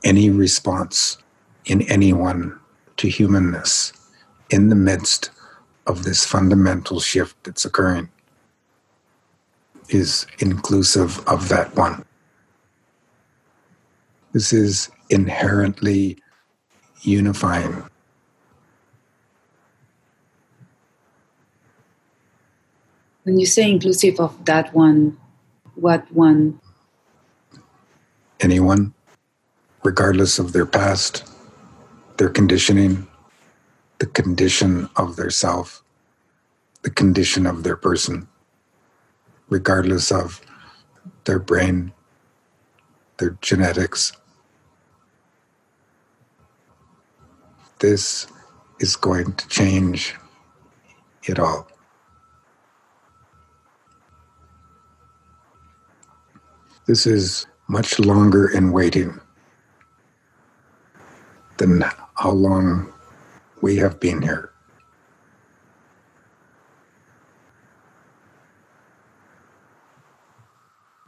any 0.07 0.29
response 0.29 1.17
in 1.65 1.81
anyone 1.81 2.57
to 2.95 3.09
humanness 3.09 3.91
in 4.49 4.69
the 4.69 4.75
midst 4.75 5.31
of 5.85 6.03
this 6.03 6.23
fundamental 6.23 7.01
shift 7.01 7.35
that's 7.43 7.65
occurring 7.65 8.07
is 9.89 10.27
inclusive 10.39 11.25
of 11.27 11.49
that 11.49 11.75
one. 11.75 12.05
This 14.33 14.53
is 14.53 14.89
inherently 15.09 16.17
unifying. 17.01 17.83
When 23.23 23.39
you 23.39 23.45
say 23.45 23.69
inclusive 23.69 24.19
of 24.19 24.45
that 24.45 24.73
one, 24.73 25.17
what 25.75 26.09
one? 26.11 26.59
Anyone 28.39 28.93
regardless 29.87 30.37
of 30.37 30.51
their 30.51 30.65
past, 30.65 31.23
their 32.17 32.27
conditioning, 32.27 33.07
the 33.99 34.05
condition 34.05 34.89
of 34.97 35.15
their 35.15 35.29
self, 35.29 35.81
the 36.81 36.89
condition 36.89 37.47
of 37.47 37.63
their 37.63 37.77
person, 37.77 38.27
regardless 39.49 40.11
of 40.11 40.41
their 41.25 41.39
brain, 41.39 41.93
their 43.17 43.37
genetics. 43.41 44.11
This 47.79 48.27
is 48.79 48.95
going 48.95 49.33
to 49.33 49.47
change 49.47 50.15
it 51.23 51.39
all. 51.39 51.67
This 56.85 57.05
is 57.05 57.45
much 57.67 57.99
longer 57.99 58.47
in 58.47 58.71
waiting 58.71 59.19
than 61.57 61.83
how 62.15 62.31
long 62.31 62.93
we 63.61 63.75
have 63.77 63.99
been 63.99 64.21
here. 64.21 64.51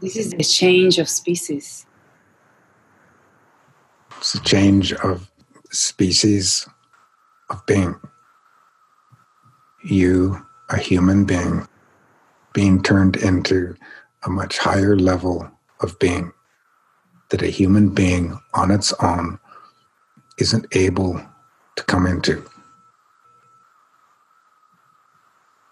This 0.02 0.16
is 0.16 0.34
a 0.34 0.44
change 0.44 0.98
of 0.98 1.10
species. 1.10 1.86
It's 4.18 4.34
a 4.34 4.42
change 4.42 4.94
of 4.94 5.30
species 5.72 6.68
of 7.50 7.66
being. 7.66 7.96
You, 9.84 10.46
a 10.70 10.78
human 10.78 11.26
being, 11.26 11.68
being 12.54 12.82
turned 12.82 13.18
into 13.18 13.76
a 14.24 14.30
much 14.30 14.58
higher 14.58 14.96
level 14.96 15.52
of 15.82 16.00
being 16.00 16.32
that 17.30 17.42
a 17.42 17.48
human 17.48 17.90
being 17.90 18.40
on 18.54 18.72
its 18.72 18.94
own 19.02 19.38
isn't 20.38 20.66
able 20.72 21.22
to 21.76 21.84
come 21.84 22.08
into. 22.08 22.44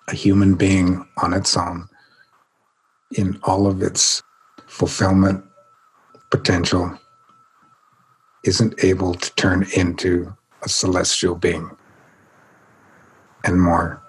A 0.09 0.15
human 0.15 0.55
being 0.55 1.07
on 1.17 1.33
its 1.33 1.55
own, 1.55 1.87
in 3.11 3.39
all 3.43 3.67
of 3.67 3.81
its 3.81 4.21
fulfillment 4.65 5.43
potential, 6.29 6.97
isn't 8.43 8.83
able 8.83 9.13
to 9.13 9.33
turn 9.35 9.65
into 9.75 10.35
a 10.63 10.69
celestial 10.69 11.35
being 11.35 11.69
and 13.43 13.61
more. 13.61 14.01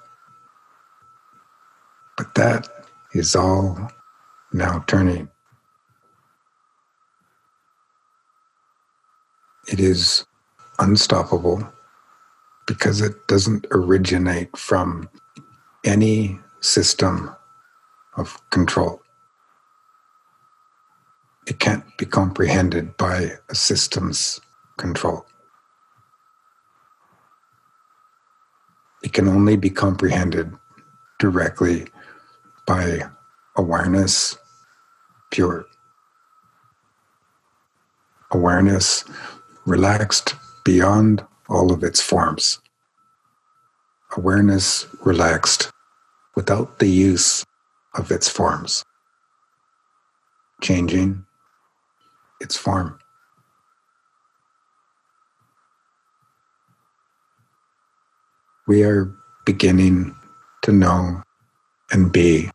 But 2.17 2.35
that 2.35 2.69
is 3.13 3.37
all 3.37 3.91
now 4.53 4.85
turning. 4.87 5.29
It 9.69 9.81
is 9.81 10.25
unstoppable 10.79 11.73
because 12.67 13.01
it 13.01 13.29
doesn't 13.29 13.67
originate 13.71 14.57
from 14.57 15.09
any 15.85 16.39
system 16.61 17.35
of 18.19 18.39
control. 18.51 19.01
It 21.47 21.59
can't 21.59 21.85
be 21.97 22.05
comprehended 22.05 22.97
by 22.97 23.33
a 23.49 23.55
system's 23.55 24.41
control. 24.77 25.25
It 29.03 29.13
can 29.13 29.29
only 29.29 29.57
be 29.57 29.71
comprehended 29.71 30.53
directly 31.19 31.87
by 32.67 33.03
awareness, 33.57 34.37
pure. 35.31 35.65
Awareness 38.31 39.05
relaxed 39.65 40.35
beyond 40.65 41.25
all 41.49 41.73
of 41.73 41.83
its 41.83 42.03
forms. 42.03 42.59
Awareness 44.17 44.87
relaxed 45.05 45.71
without 46.35 46.79
the 46.79 46.89
use 46.89 47.45
of 47.99 48.11
its 48.11 48.29
forms, 48.29 48.85
changing 50.63 51.27
its 52.41 52.57
form. 52.57 52.99
We 58.67 58.85
are 58.85 59.11
beginning 59.45 60.15
to 60.63 60.73
know 60.73 61.23
and 61.91 62.13
be 62.13 62.51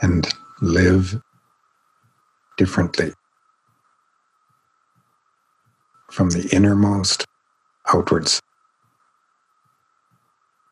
and 0.00 0.26
live 0.60 1.20
differently 2.56 3.12
from 6.10 6.30
the 6.30 6.48
innermost 6.52 7.26
outwards, 7.92 8.40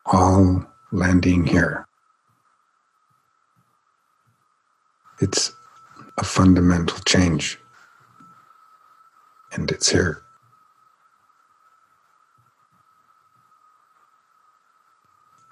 all 0.07 0.65
landing 0.91 1.45
here. 1.45 1.87
It's 5.21 5.53
a 6.17 6.23
fundamental 6.23 6.97
change, 7.05 7.59
and 9.53 9.69
it's 9.69 9.89
here. 9.89 10.23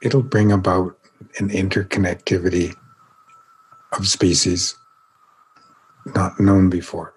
It'll 0.01 0.23
bring 0.23 0.51
about 0.51 0.97
an 1.37 1.49
interconnectivity 1.49 2.75
of 3.91 4.07
species 4.07 4.75
not 6.15 6.39
known 6.39 6.69
before. 6.69 7.13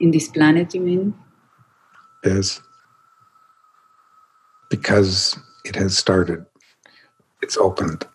In 0.00 0.10
this 0.10 0.28
planet, 0.28 0.74
you 0.74 0.80
mean? 0.80 1.14
Yes. 2.24 2.60
Because 4.68 5.38
it 5.64 5.76
has 5.76 5.96
started, 5.96 6.44
it's 7.44 7.58
opened. 7.58 8.06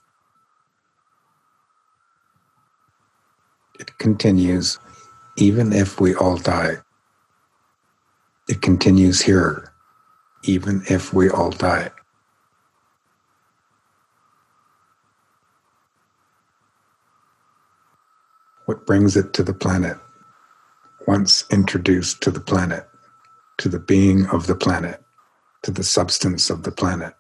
It 3.80 3.96
continues 4.00 4.80
even 5.38 5.72
if 5.72 6.02
we 6.02 6.16
all 6.16 6.38
die. 6.38 6.78
It 8.48 8.64
continues 8.64 9.22
here, 9.22 9.72
even 10.44 10.82
if 10.90 11.14
we 11.14 11.30
all 11.30 11.52
die. 11.52 11.92
What 18.66 18.88
brings 18.88 19.16
it 19.16 19.34
to 19.34 19.44
the 19.44 19.54
planet? 19.54 19.98
Once 21.06 21.46
introduced 21.52 22.22
to 22.24 22.32
the 22.32 22.40
planet, 22.40 22.90
to 23.60 23.70
the 23.70 23.80
being 23.80 24.26
of 24.28 24.48
the 24.48 24.56
planet, 24.56 25.04
to 25.62 25.70
the 25.70 25.84
substance 25.84 26.50
of 26.50 26.64
the 26.64 26.72
planet, 26.72 27.14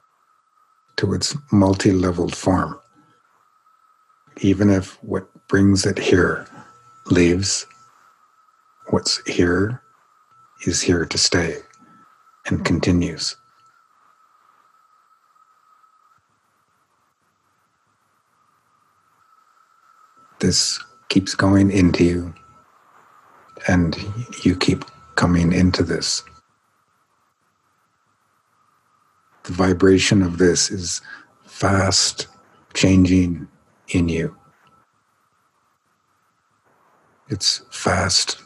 to 1.00 1.14
its 1.14 1.34
multi 1.50 1.94
leveled 1.94 2.36
form. 2.36 2.78
Even 4.42 4.70
if 4.70 5.02
what 5.02 5.26
brings 5.48 5.86
it 5.86 5.98
here 5.98 6.46
leaves, 7.06 7.66
what's 8.90 9.26
here 9.26 9.82
is 10.66 10.82
here 10.82 11.06
to 11.06 11.18
stay 11.18 11.56
and 12.48 12.66
continues. 12.66 13.38
This 20.42 20.84
keeps 21.08 21.34
going 21.34 21.72
into 21.72 22.04
you, 22.04 22.34
and 23.70 23.98
you 24.44 24.54
keep 24.54 24.84
coming 25.16 25.54
into 25.54 25.82
this. 25.82 26.24
The 29.50 29.56
vibration 29.56 30.22
of 30.22 30.38
this 30.38 30.70
is 30.70 31.02
fast 31.44 32.28
changing 32.76 33.48
in 33.88 34.08
you. 34.08 34.38
It's 37.30 37.64
fast 37.72 38.38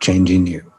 changing 0.00 0.48
you. 0.48 0.72